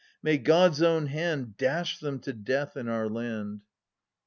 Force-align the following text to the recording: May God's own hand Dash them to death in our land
May 0.23 0.39
God's 0.39 0.81
own 0.81 1.05
hand 1.05 1.57
Dash 1.57 1.99
them 1.99 2.17
to 2.21 2.33
death 2.33 2.75
in 2.75 2.87
our 2.87 3.07
land 3.07 3.61